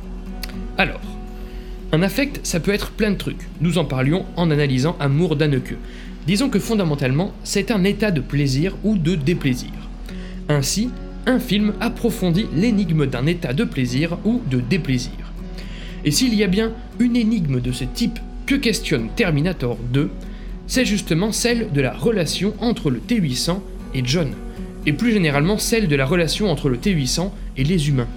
Alors, 0.76 1.00
un 1.92 2.02
affect, 2.02 2.40
ça 2.42 2.60
peut 2.60 2.72
être 2.72 2.90
plein 2.90 3.12
de 3.12 3.16
trucs. 3.16 3.48
Nous 3.60 3.78
en 3.78 3.84
parlions 3.84 4.26
en 4.36 4.50
analysant 4.50 4.96
Amour 5.00 5.36
d'Anneke. 5.36 5.76
Disons 6.26 6.50
que 6.50 6.58
fondamentalement, 6.58 7.32
c'est 7.42 7.70
un 7.70 7.84
état 7.84 8.10
de 8.10 8.20
plaisir 8.20 8.76
ou 8.84 8.96
de 8.96 9.14
déplaisir. 9.14 9.70
Ainsi, 10.48 10.90
un 11.26 11.38
film 11.38 11.72
approfondit 11.80 12.46
l'énigme 12.54 13.06
d'un 13.06 13.26
état 13.26 13.54
de 13.54 13.64
plaisir 13.64 14.18
ou 14.24 14.42
de 14.50 14.60
déplaisir. 14.60 15.32
Et 16.04 16.10
s'il 16.10 16.34
y 16.34 16.44
a 16.44 16.48
bien 16.48 16.72
une 16.98 17.16
énigme 17.16 17.60
de 17.60 17.72
ce 17.72 17.84
type 17.84 18.18
que 18.44 18.54
questionne 18.54 19.08
Terminator 19.16 19.78
2, 19.92 20.10
c'est 20.66 20.84
justement 20.84 21.32
celle 21.32 21.72
de 21.72 21.80
la 21.80 21.94
relation 21.94 22.54
entre 22.60 22.90
le 22.90 22.98
T-800 22.98 23.60
et 23.94 24.02
John, 24.04 24.32
et 24.86 24.92
plus 24.92 25.12
généralement 25.12 25.58
celle 25.58 25.88
de 25.88 25.96
la 25.96 26.06
relation 26.06 26.50
entre 26.50 26.68
le 26.68 26.78
T-800 26.78 27.30
et 27.56 27.64
les 27.64 27.88
humains. 27.88 28.08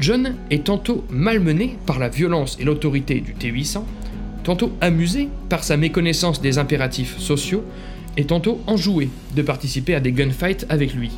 John 0.00 0.34
est 0.50 0.64
tantôt 0.64 1.04
malmené 1.10 1.76
par 1.86 1.98
la 1.98 2.08
violence 2.08 2.56
et 2.60 2.64
l'autorité 2.64 3.20
du 3.20 3.34
T-800, 3.34 3.82
tantôt 4.44 4.72
amusé 4.80 5.28
par 5.48 5.64
sa 5.64 5.76
méconnaissance 5.76 6.40
des 6.40 6.58
impératifs 6.58 7.18
sociaux, 7.18 7.64
et 8.16 8.24
tantôt 8.24 8.60
enjoué 8.66 9.08
de 9.36 9.42
participer 9.42 9.94
à 9.94 10.00
des 10.00 10.12
gunfights 10.12 10.66
avec 10.68 10.92
lui. 10.92 11.10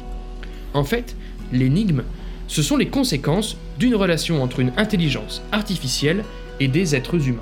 En 0.75 0.85
fait, 0.85 1.17
l'énigme, 1.51 2.03
ce 2.47 2.63
sont 2.63 2.77
les 2.77 2.89
conséquences 2.89 3.57
d'une 3.79 3.95
relation 3.95 4.43
entre 4.43 4.61
une 4.61 4.73
intelligence 4.77 5.43
artificielle 5.51 6.25
et 6.61 6.69
des 6.69 6.95
êtres 6.95 7.29
humains. 7.29 7.41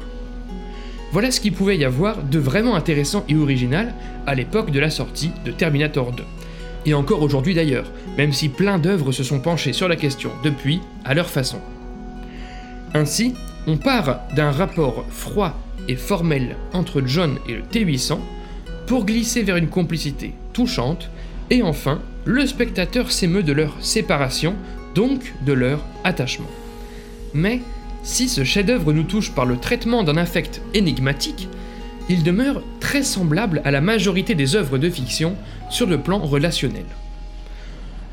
Voilà 1.10 1.30
ce 1.30 1.40
qu'il 1.40 1.52
pouvait 1.52 1.78
y 1.78 1.84
avoir 1.84 2.22
de 2.22 2.38
vraiment 2.38 2.76
intéressant 2.76 3.24
et 3.28 3.34
original 3.34 3.94
à 4.26 4.34
l'époque 4.34 4.70
de 4.70 4.78
la 4.78 4.90
sortie 4.90 5.30
de 5.44 5.50
Terminator 5.50 6.12
2. 6.12 6.22
Et 6.88 6.94
encore 6.94 7.20
aujourd'hui 7.20 7.52
d'ailleurs, 7.52 7.92
même 8.16 8.32
si 8.32 8.48
plein 8.48 8.78
d'œuvres 8.78 9.12
se 9.12 9.22
sont 9.22 9.40
penchées 9.40 9.74
sur 9.74 9.88
la 9.88 9.96
question 9.96 10.30
depuis, 10.42 10.80
à 11.04 11.12
leur 11.12 11.28
façon. 11.28 11.58
Ainsi, 12.94 13.34
on 13.66 13.76
part 13.76 14.20
d'un 14.34 14.50
rapport 14.50 15.04
froid 15.10 15.54
et 15.86 15.96
formel 15.96 16.56
entre 16.72 17.02
John 17.04 17.36
et 17.46 17.52
le 17.52 17.60
T-800 17.60 18.20
pour 18.86 19.04
glisser 19.04 19.42
vers 19.42 19.56
une 19.56 19.68
complicité 19.68 20.32
touchante, 20.54 21.10
et 21.50 21.62
enfin, 21.62 22.00
le 22.24 22.46
spectateur 22.46 23.12
s'émeut 23.12 23.42
de 23.42 23.52
leur 23.52 23.74
séparation, 23.84 24.54
donc 24.94 25.34
de 25.44 25.52
leur 25.52 25.84
attachement. 26.04 26.48
Mais, 27.34 27.60
si 28.02 28.30
ce 28.30 28.44
chef-d'œuvre 28.44 28.94
nous 28.94 29.02
touche 29.02 29.32
par 29.32 29.44
le 29.44 29.58
traitement 29.58 30.04
d'un 30.04 30.16
affect 30.16 30.62
énigmatique, 30.72 31.50
il 32.08 32.22
demeure 32.22 32.62
très 32.80 33.02
semblable 33.02 33.60
à 33.64 33.70
la 33.70 33.80
majorité 33.80 34.34
des 34.34 34.56
œuvres 34.56 34.78
de 34.78 34.88
fiction 34.88 35.36
sur 35.70 35.86
le 35.86 35.98
plan 35.98 36.18
relationnel. 36.18 36.86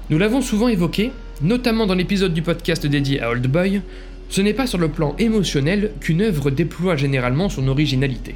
Nous 0.10 0.18
l'avons 0.18 0.42
souvent 0.42 0.68
évoqué, 0.68 1.12
notamment 1.42 1.86
dans 1.86 1.96
l'épisode 1.96 2.34
du 2.34 2.42
podcast 2.42 2.86
dédié 2.86 3.22
à 3.22 3.30
Old 3.30 3.48
Boy, 3.48 3.82
ce 4.30 4.42
n'est 4.42 4.54
pas 4.54 4.68
sur 4.68 4.78
le 4.78 4.90
plan 4.90 5.16
émotionnel 5.18 5.92
qu'une 6.00 6.22
œuvre 6.22 6.52
déploie 6.52 6.96
généralement 6.96 7.50
son 7.50 7.68
originalité. 7.68 8.36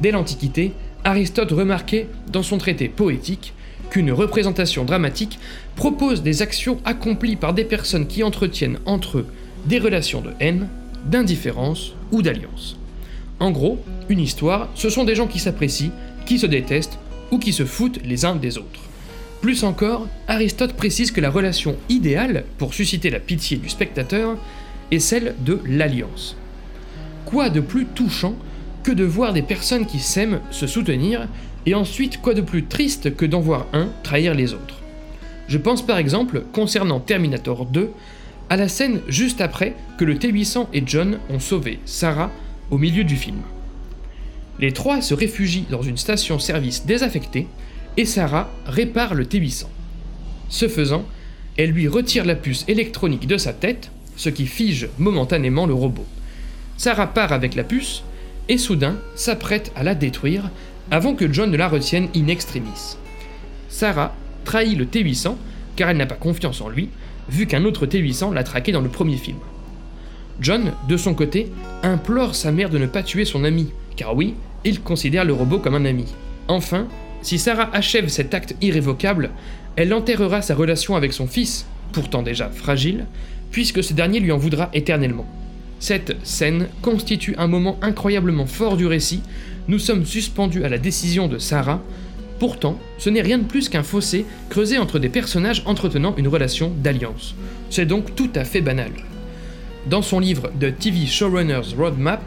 Dès 0.00 0.10
l'Antiquité, 0.10 0.72
Aristote 1.04 1.52
remarquait 1.52 2.08
dans 2.30 2.42
son 2.42 2.58
traité 2.58 2.88
poétique 2.88 3.54
qu'une 3.90 4.12
représentation 4.12 4.84
dramatique 4.84 5.38
propose 5.76 6.22
des 6.22 6.42
actions 6.42 6.78
accomplies 6.84 7.36
par 7.36 7.54
des 7.54 7.64
personnes 7.64 8.06
qui 8.06 8.22
entretiennent 8.22 8.78
entre 8.84 9.18
eux 9.18 9.26
des 9.66 9.78
relations 9.78 10.20
de 10.20 10.30
haine, 10.40 10.68
d'indifférence 11.04 11.92
ou 12.12 12.22
d'alliance. 12.22 12.76
En 13.38 13.50
gros, 13.50 13.78
une 14.08 14.20
histoire, 14.20 14.68
ce 14.74 14.88
sont 14.88 15.04
des 15.04 15.14
gens 15.14 15.26
qui 15.26 15.38
s'apprécient, 15.38 15.92
qui 16.24 16.38
se 16.38 16.46
détestent 16.46 16.98
ou 17.30 17.38
qui 17.38 17.52
se 17.52 17.64
foutent 17.64 18.00
les 18.04 18.24
uns 18.24 18.36
des 18.36 18.58
autres. 18.58 18.80
Plus 19.40 19.64
encore, 19.64 20.08
Aristote 20.28 20.72
précise 20.72 21.10
que 21.10 21.20
la 21.20 21.30
relation 21.30 21.76
idéale 21.88 22.44
pour 22.58 22.74
susciter 22.74 23.10
la 23.10 23.20
pitié 23.20 23.58
du 23.58 23.68
spectateur 23.68 24.36
est 24.90 24.98
celle 24.98 25.34
de 25.44 25.60
l'alliance. 25.66 26.36
Quoi 27.26 27.50
de 27.50 27.60
plus 27.60 27.86
touchant 27.86 28.34
que 28.82 28.92
de 28.92 29.04
voir 29.04 29.32
des 29.32 29.42
personnes 29.42 29.86
qui 29.86 29.98
s'aiment 29.98 30.40
se 30.50 30.66
soutenir, 30.66 31.28
et 31.66 31.74
ensuite 31.74 32.20
quoi 32.22 32.34
de 32.34 32.40
plus 32.40 32.64
triste 32.64 33.16
que 33.16 33.26
d'en 33.26 33.40
voir 33.40 33.66
un 33.72 33.88
trahir 34.04 34.34
les 34.34 34.54
autres 34.54 34.80
Je 35.48 35.58
pense 35.58 35.84
par 35.84 35.98
exemple, 35.98 36.44
concernant 36.52 37.00
Terminator 37.00 37.66
2, 37.66 37.90
à 38.48 38.56
la 38.56 38.68
scène 38.68 39.00
juste 39.08 39.40
après 39.40 39.74
que 39.98 40.04
le 40.04 40.16
T-800 40.18 40.68
et 40.72 40.84
John 40.86 41.18
ont 41.28 41.40
sauvé 41.40 41.80
Sarah 41.84 42.30
au 42.70 42.78
milieu 42.78 43.04
du 43.04 43.16
film. 43.16 43.42
Les 44.58 44.72
trois 44.72 45.02
se 45.02 45.14
réfugient 45.14 45.66
dans 45.70 45.82
une 45.82 45.96
station-service 45.96 46.86
désaffectée 46.86 47.46
et 47.96 48.04
Sarah 48.04 48.50
répare 48.66 49.14
le 49.14 49.24
T800. 49.24 49.66
Ce 50.48 50.68
faisant, 50.68 51.04
elle 51.56 51.70
lui 51.70 51.88
retire 51.88 52.24
la 52.24 52.34
puce 52.34 52.64
électronique 52.68 53.26
de 53.26 53.36
sa 53.36 53.52
tête, 53.52 53.90
ce 54.16 54.28
qui 54.28 54.46
fige 54.46 54.88
momentanément 54.98 55.66
le 55.66 55.74
robot. 55.74 56.06
Sarah 56.76 57.06
part 57.06 57.32
avec 57.32 57.54
la 57.54 57.64
puce 57.64 58.02
et 58.48 58.58
soudain 58.58 58.96
s'apprête 59.14 59.72
à 59.74 59.82
la 59.82 59.94
détruire 59.94 60.50
avant 60.90 61.14
que 61.14 61.30
John 61.32 61.50
ne 61.50 61.56
la 61.56 61.68
retienne 61.68 62.08
in 62.14 62.28
extremis. 62.28 62.96
Sarah 63.68 64.14
trahit 64.44 64.76
le 64.76 64.84
T800 64.84 65.36
car 65.74 65.90
elle 65.90 65.96
n'a 65.96 66.06
pas 66.06 66.14
confiance 66.14 66.60
en 66.60 66.68
lui, 66.68 66.88
vu 67.28 67.46
qu'un 67.46 67.64
autre 67.64 67.86
T800 67.86 68.32
l'a 68.32 68.44
traqué 68.44 68.72
dans 68.72 68.80
le 68.80 68.88
premier 68.88 69.16
film. 69.16 69.38
John, 70.40 70.72
de 70.88 70.96
son 70.96 71.14
côté, 71.14 71.50
implore 71.82 72.34
sa 72.34 72.52
mère 72.52 72.68
de 72.68 72.78
ne 72.78 72.86
pas 72.86 73.02
tuer 73.02 73.24
son 73.24 73.44
ami, 73.44 73.72
car 73.96 74.14
oui, 74.14 74.34
il 74.64 74.80
considère 74.80 75.24
le 75.24 75.32
robot 75.32 75.58
comme 75.58 75.74
un 75.74 75.84
ami. 75.84 76.04
Enfin, 76.48 76.86
si 77.22 77.38
Sarah 77.38 77.70
achève 77.72 78.08
cet 78.08 78.34
acte 78.34 78.54
irrévocable, 78.60 79.30
elle 79.76 79.94
enterrera 79.94 80.42
sa 80.42 80.54
relation 80.54 80.94
avec 80.94 81.12
son 81.12 81.26
fils, 81.26 81.66
pourtant 81.92 82.22
déjà 82.22 82.50
fragile, 82.50 83.06
puisque 83.50 83.82
ce 83.82 83.94
dernier 83.94 84.20
lui 84.20 84.32
en 84.32 84.36
voudra 84.36 84.68
éternellement. 84.74 85.26
Cette 85.80 86.16
scène 86.22 86.68
constitue 86.82 87.34
un 87.38 87.46
moment 87.46 87.78
incroyablement 87.80 88.46
fort 88.46 88.76
du 88.76 88.86
récit, 88.86 89.22
nous 89.68 89.78
sommes 89.78 90.04
suspendus 90.04 90.64
à 90.64 90.68
la 90.68 90.78
décision 90.78 91.28
de 91.28 91.38
Sarah, 91.38 91.82
pourtant 92.38 92.78
ce 92.98 93.08
n'est 93.08 93.22
rien 93.22 93.38
de 93.38 93.44
plus 93.44 93.68
qu'un 93.68 93.82
fossé 93.82 94.26
creusé 94.50 94.78
entre 94.78 94.98
des 94.98 95.08
personnages 95.08 95.62
entretenant 95.64 96.14
une 96.16 96.28
relation 96.28 96.72
d'alliance. 96.82 97.34
C'est 97.70 97.86
donc 97.86 98.14
tout 98.14 98.30
à 98.34 98.44
fait 98.44 98.60
banal 98.60 98.92
dans 99.88 100.02
son 100.02 100.18
livre 100.20 100.50
The 100.60 100.76
TV 100.76 101.06
Showrunner's 101.06 101.74
Roadmap, 101.74 102.22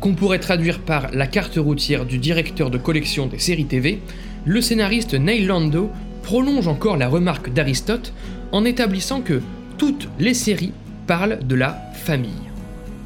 qu'on 0.00 0.14
pourrait 0.14 0.38
traduire 0.38 0.80
par 0.80 1.10
la 1.12 1.26
carte 1.26 1.56
routière 1.56 2.04
du 2.04 2.18
directeur 2.18 2.70
de 2.70 2.78
collection 2.78 3.26
des 3.26 3.38
séries 3.38 3.66
TV, 3.66 4.00
le 4.44 4.60
scénariste 4.60 5.14
Neil 5.14 5.44
Lando 5.44 5.90
prolonge 6.22 6.68
encore 6.68 6.96
la 6.96 7.08
remarque 7.08 7.52
d'Aristote 7.52 8.12
en 8.52 8.64
établissant 8.64 9.20
que 9.20 9.42
toutes 9.78 10.08
les 10.18 10.34
séries 10.34 10.72
parlent 11.06 11.38
de 11.46 11.54
la 11.54 11.78
famille. 11.94 12.30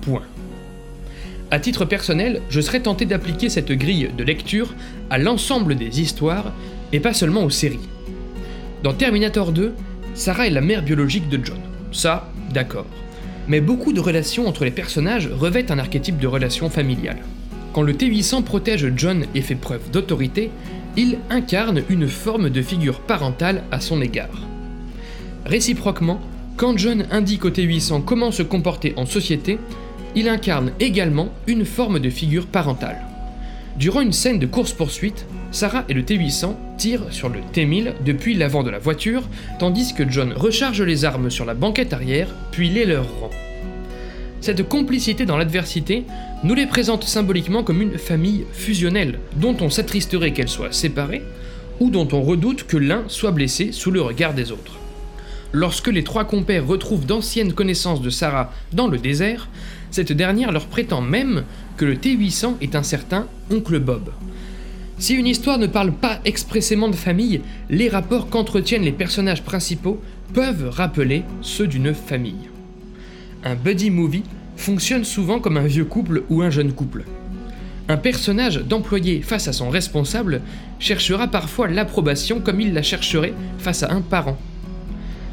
Point. 0.02 0.22
À 1.50 1.60
titre 1.60 1.84
personnel, 1.84 2.42
je 2.50 2.60
serais 2.60 2.80
tenté 2.80 3.04
d'appliquer 3.06 3.48
cette 3.48 3.72
grille 3.72 4.10
de 4.16 4.24
lecture 4.24 4.74
à 5.10 5.18
l'ensemble 5.18 5.76
des 5.76 6.00
histoires 6.00 6.52
et 6.92 7.00
pas 7.00 7.14
seulement 7.14 7.44
aux 7.44 7.50
séries. 7.50 7.88
Dans 8.82 8.92
Terminator 8.92 9.52
2, 9.52 9.72
Sarah 10.14 10.46
est 10.46 10.50
la 10.50 10.60
mère 10.60 10.82
biologique 10.82 11.28
de 11.28 11.44
John. 11.44 11.58
Ça, 11.92 12.30
d'accord 12.52 12.86
mais 13.48 13.60
beaucoup 13.60 13.92
de 13.92 14.00
relations 14.00 14.46
entre 14.46 14.64
les 14.64 14.70
personnages 14.70 15.28
revêtent 15.28 15.70
un 15.70 15.78
archétype 15.78 16.18
de 16.18 16.26
relation 16.26 16.70
familiale. 16.70 17.18
Quand 17.72 17.82
le 17.82 17.94
T-800 17.94 18.44
protège 18.44 18.92
John 18.96 19.26
et 19.34 19.42
fait 19.42 19.54
preuve 19.54 19.90
d'autorité, 19.90 20.50
il 20.96 21.18
incarne 21.28 21.82
une 21.88 22.08
forme 22.08 22.50
de 22.50 22.62
figure 22.62 23.00
parentale 23.00 23.64
à 23.72 23.80
son 23.80 24.00
égard. 24.00 24.42
Réciproquement, 25.44 26.20
quand 26.56 26.78
John 26.78 27.06
indique 27.10 27.44
au 27.44 27.50
T800 27.50 28.04
comment 28.04 28.30
se 28.30 28.44
comporter 28.44 28.94
en 28.96 29.06
société, 29.06 29.58
il 30.14 30.28
incarne 30.28 30.70
également 30.78 31.30
une 31.48 31.64
forme 31.64 31.98
de 31.98 32.10
figure 32.10 32.46
parentale. 32.46 33.00
Durant 33.76 34.02
une 34.02 34.12
scène 34.12 34.38
de 34.38 34.46
course-poursuite, 34.46 35.26
Sarah 35.54 35.84
et 35.88 35.94
le 35.94 36.02
T800 36.02 36.56
tirent 36.78 37.12
sur 37.12 37.28
le 37.28 37.38
T1000 37.54 37.92
depuis 38.04 38.34
l'avant 38.34 38.64
de 38.64 38.70
la 38.70 38.80
voiture, 38.80 39.23
tandis 39.61 39.94
que 39.94 40.02
John 40.11 40.32
recharge 40.32 40.82
les 40.82 41.04
armes 41.04 41.30
sur 41.30 41.44
la 41.44 41.54
banquette 41.54 41.92
arrière, 41.92 42.34
puis 42.50 42.70
les 42.70 42.84
leur 42.84 43.06
rend. 43.20 43.30
Cette 44.40 44.68
complicité 44.68 45.26
dans 45.26 45.37
l'adversité 45.37 46.06
nous 46.42 46.56
les 46.56 46.66
présente 46.66 47.04
symboliquement 47.04 47.62
comme 47.62 47.80
une 47.80 47.99
famille 47.99 48.46
fusionnelle, 48.52 49.20
dont 49.37 49.56
on 49.61 49.70
s'attristerait 49.70 50.32
qu'elle 50.32 50.49
soit 50.49 50.75
séparée, 50.75 51.23
ou 51.78 51.88
dont 51.88 52.08
on 52.11 52.23
redoute 52.23 52.66
que 52.66 52.76
l'un 52.76 53.04
soit 53.06 53.30
blessé 53.30 53.70
sous 53.70 53.92
le 53.92 54.02
regard 54.02 54.34
des 54.34 54.50
autres. 54.50 54.80
Lorsque 55.52 55.87
les 55.87 56.02
trois 56.02 56.25
compères 56.25 56.66
retrouvent 56.66 57.06
d'anciennes 57.06 57.52
connaissances 57.52 58.02
de 58.02 58.11
Sarah 58.11 58.52
dans 58.73 58.88
le 58.88 58.99
désert, 58.99 59.49
cette 59.92 60.11
dernière 60.11 60.50
leur 60.50 60.66
prétend 60.66 61.00
même 61.00 61.44
que 61.76 61.84
le 61.84 61.94
T800 61.94 62.54
est 62.61 62.75
un 62.75 62.82
certain 62.82 63.28
oncle 63.52 63.78
Bob. 63.78 64.11
Si 64.98 65.14
une 65.14 65.26
histoire 65.26 65.58
ne 65.58 65.66
parle 65.66 65.92
pas 65.92 66.20
expressément 66.24 66.88
de 66.88 66.94
famille, 66.94 67.40
les 67.68 67.88
rapports 67.88 68.28
qu'entretiennent 68.28 68.84
les 68.84 68.92
personnages 68.92 69.42
principaux 69.42 70.00
peuvent 70.32 70.68
rappeler 70.70 71.24
ceux 71.42 71.66
d'une 71.66 71.94
famille. 71.94 72.48
Un 73.44 73.56
buddy 73.56 73.90
movie 73.90 74.22
fonctionne 74.56 75.04
souvent 75.04 75.40
comme 75.40 75.56
un 75.56 75.66
vieux 75.66 75.84
couple 75.84 76.22
ou 76.30 76.42
un 76.42 76.50
jeune 76.50 76.72
couple. 76.72 77.04
Un 77.88 77.96
personnage 77.98 78.60
d'employé 78.60 79.20
face 79.20 79.48
à 79.48 79.52
son 79.52 79.68
responsable 79.68 80.40
cherchera 80.78 81.28
parfois 81.28 81.68
l'approbation 81.68 82.40
comme 82.40 82.60
il 82.60 82.72
la 82.72 82.82
chercherait 82.82 83.34
face 83.58 83.82
à 83.82 83.92
un 83.92 84.00
parent. 84.00 84.38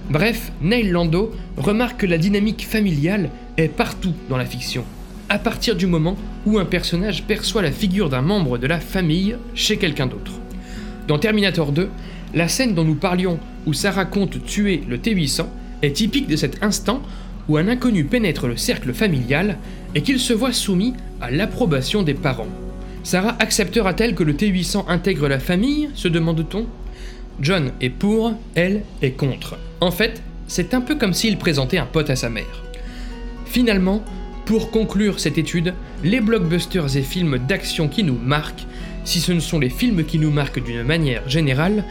Bref, 0.10 0.52
Neil 0.62 0.90
Lando 0.90 1.32
remarque 1.56 2.02
que 2.02 2.06
la 2.06 2.18
dynamique 2.18 2.68
familiale 2.68 3.30
est 3.56 3.70
partout 3.70 4.14
dans 4.28 4.36
la 4.36 4.46
fiction, 4.46 4.84
à 5.32 5.40
partir 5.40 5.78
du 5.78 5.88
moment 5.88 6.18
où 6.46 6.60
un 6.60 6.66
personnage 6.66 7.24
perçoit 7.24 7.62
la 7.62 7.72
figure 7.72 8.10
d'un 8.10 8.22
membre 8.22 8.58
de 8.58 8.68
la 8.68 8.82
famille 8.82 9.38
chez 9.56 9.78
quelqu'un 9.78 10.06
d'autre. 10.06 10.34
Dans 11.08 11.20
Terminator 11.20 11.72
2, 11.72 11.88
la 12.34 12.50
scène 12.50 12.76
dont 12.76 12.84
nous 12.84 12.96
parlions 12.96 13.40
où 13.66 13.72
Sarah 13.72 14.04
compte 14.04 14.44
tuer 14.44 14.84
le 14.90 14.98
T-800 14.98 15.46
est 15.84 15.96
typique 15.96 16.28
de 16.28 16.36
cet 16.36 16.62
instant 16.62 17.02
où 17.48 17.56
un 17.56 17.70
inconnu 17.70 18.04
pénètre 18.04 18.46
le 18.46 18.58
cercle 18.58 18.92
familial 18.92 19.58
et 19.96 20.02
qu'il 20.02 20.20
se 20.20 20.34
voit 20.34 20.52
soumis 20.52 20.96
à 21.22 21.32
l'approbation 21.32 22.04
des 22.04 22.14
parents. 22.14 22.50
Sarah 23.06 23.38
acceptera-t-elle 23.40 24.16
que 24.16 24.24
le 24.24 24.36
T-800 24.36 24.90
intègre 24.90 25.30
la 25.30 25.40
famille 25.40 25.92
se 25.94 26.10
demande-t-on? 26.10 26.66
John 27.40 27.72
est 27.80 27.90
pour, 27.90 28.34
elle 28.56 28.82
est 29.02 29.12
contre. 29.12 29.58
En 29.80 29.92
fait, 29.92 30.22
c'est 30.48 30.74
un 30.74 30.82
peu 30.82 30.96
comme 30.96 31.14
s'il 31.14 31.38
présentait 31.38 31.78
un 31.78 31.86
pote 31.86 32.10
à 32.10 32.18
sa 32.18 32.30
mère. 32.30 32.64
Finalement, 33.46 34.04
pour 34.52 34.70
conclure 34.70 35.22
cette 35.22 35.38
étude, 35.38 35.74
les 36.04 36.20
blockbusters 36.20 36.98
et 36.98 37.04
films 37.04 37.38
d'action 37.38 37.88
qui 37.88 38.04
nous 38.04 38.18
marquent, 38.22 38.66
si 39.06 39.22
ce 39.22 39.32
ne 39.32 39.40
sont 39.40 39.60
les 39.60 39.70
films 39.70 40.04
qui 40.04 40.20
nous 40.20 40.30
marquent 40.30 40.62
d'une 40.62 40.84
manière 40.84 41.30
générale, 41.30 41.86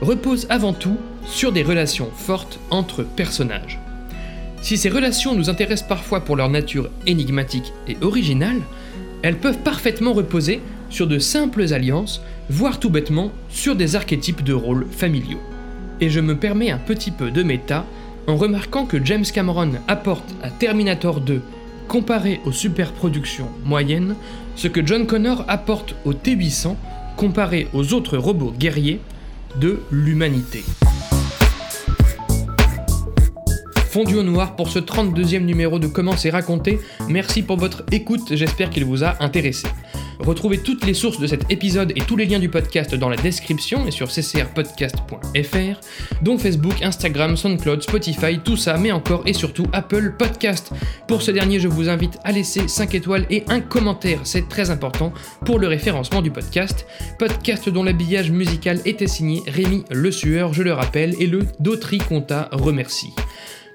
reposent 0.00 0.46
avant 0.48 0.72
tout 0.72 0.96
sur 1.26 1.52
des 1.52 1.62
relations 1.62 2.08
fortes 2.16 2.58
entre 2.70 3.02
personnages. 3.02 3.78
Si 4.62 4.78
ces 4.78 4.88
relations 4.88 5.34
nous 5.34 5.50
intéressent 5.50 5.86
parfois 5.86 6.24
pour 6.24 6.36
leur 6.36 6.48
nature 6.48 6.88
énigmatique 7.06 7.74
et 7.86 7.98
originale, 8.00 8.62
elles 9.20 9.36
peuvent 9.36 9.58
parfaitement 9.58 10.14
reposer 10.14 10.62
sur 10.88 11.06
de 11.06 11.18
simples 11.18 11.74
alliances, 11.74 12.22
voire 12.48 12.80
tout 12.80 12.88
bêtement 12.88 13.30
sur 13.50 13.76
des 13.76 13.94
archétypes 13.94 14.42
de 14.42 14.54
rôles 14.54 14.86
familiaux. 14.90 15.42
Et 16.00 16.08
je 16.08 16.20
me 16.20 16.34
permets 16.34 16.70
un 16.70 16.78
petit 16.78 17.10
peu 17.10 17.30
de 17.30 17.42
méta 17.42 17.84
en 18.26 18.36
remarquant 18.36 18.86
que 18.86 19.04
James 19.04 19.26
Cameron 19.34 19.72
apporte 19.86 20.34
à 20.42 20.50
Terminator 20.50 21.20
2, 21.20 21.42
comparé 21.88 22.40
aux 22.44 22.52
superproductions 22.52 23.48
moyennes, 23.64 24.16
ce 24.54 24.68
que 24.68 24.84
John 24.84 25.06
Connor 25.06 25.44
apporte 25.48 25.94
au 26.04 26.14
T-800, 26.14 26.76
comparé 27.16 27.68
aux 27.72 27.92
autres 27.92 28.18
robots 28.18 28.52
guerriers, 28.56 29.00
de 29.60 29.80
l'humanité. 29.90 30.64
Fondu 33.88 34.16
au 34.16 34.22
noir 34.22 34.56
pour 34.56 34.68
ce 34.68 34.78
32e 34.78 35.44
numéro 35.44 35.78
de 35.78 35.86
Comment 35.86 36.16
c'est 36.16 36.28
raconté. 36.28 36.78
Merci 37.08 37.42
pour 37.42 37.56
votre 37.56 37.82
écoute, 37.92 38.34
j'espère 38.34 38.68
qu'il 38.68 38.84
vous 38.84 39.04
a 39.04 39.22
intéressé. 39.24 39.68
Retrouvez 40.18 40.58
toutes 40.58 40.84
les 40.86 40.94
sources 40.94 41.20
de 41.20 41.26
cet 41.26 41.50
épisode 41.50 41.92
et 41.96 42.00
tous 42.00 42.16
les 42.16 42.26
liens 42.26 42.38
du 42.38 42.48
podcast 42.48 42.94
dans 42.94 43.08
la 43.08 43.16
description 43.16 43.86
et 43.86 43.90
sur 43.90 44.08
ccrpodcast.fr, 44.08 45.80
dont 46.22 46.38
Facebook, 46.38 46.82
Instagram, 46.82 47.36
SoundCloud, 47.36 47.82
Spotify, 47.82 48.38
tout 48.42 48.56
ça, 48.56 48.76
mais 48.78 48.92
encore 48.92 49.22
et 49.26 49.32
surtout 49.32 49.66
Apple 49.72 50.14
Podcast. 50.18 50.72
Pour 51.06 51.22
ce 51.22 51.30
dernier, 51.30 51.60
je 51.60 51.68
vous 51.68 51.88
invite 51.88 52.18
à 52.24 52.32
laisser 52.32 52.68
5 52.68 52.94
étoiles 52.94 53.26
et 53.30 53.44
un 53.48 53.60
commentaire, 53.60 54.20
c'est 54.24 54.48
très 54.48 54.70
important 54.70 55.12
pour 55.44 55.58
le 55.58 55.68
référencement 55.68 56.22
du 56.22 56.30
podcast. 56.30 56.86
Podcast 57.18 57.68
dont 57.68 57.82
l'habillage 57.82 58.30
musical 58.30 58.80
était 58.84 59.06
signé 59.06 59.42
Rémi 59.46 59.84
Le 59.90 60.10
Sueur, 60.10 60.52
je 60.54 60.62
le 60.62 60.72
rappelle, 60.72 61.14
et 61.20 61.26
le 61.26 61.46
Dautry 61.60 61.98
Conta 61.98 62.48
remercie. 62.52 63.12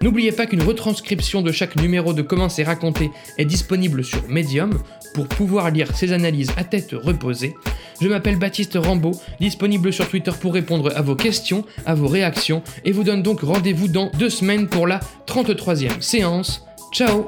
N'oubliez 0.02 0.32
pas 0.32 0.48
qu'une 0.48 0.64
retranscription 0.64 1.44
de 1.44 1.52
chaque 1.52 1.76
numéro 1.76 2.14
de 2.14 2.24
Comment 2.24 2.50
c'est 2.50 2.64
raconté 2.64 3.12
est 3.38 3.46
disponible 3.46 4.04
sur 4.04 4.28
Medium 4.28 4.80
pour 5.14 5.28
pouvoir 5.28 5.72
lire 5.72 5.96
ces 5.96 6.14
analyses 6.14 6.52
à 6.58 6.64
tête 6.64 6.92
reposée. 6.94 7.56
Je 8.02 8.08
m'appelle 8.08 8.38
Baptiste 8.38 8.78
Rambaud, 8.82 9.20
disponible 9.40 9.94
sur 9.94 10.10
Twitter 10.10 10.32
pour 10.40 10.54
répondre 10.54 10.92
à 10.96 11.02
vos 11.02 11.16
questions, 11.16 11.66
à 11.86 11.94
vos 11.94 12.08
réactions, 12.08 12.64
et 12.84 12.92
vous 12.92 13.04
donne 13.04 13.22
donc 13.24 13.42
rendez-vous 13.42 13.88
dans 13.88 14.10
deux 14.18 14.30
semaines 14.30 14.68
pour 14.68 14.88
la 14.88 15.00
33e 15.28 16.02
séance. 16.02 16.66
Ciao 16.92 17.28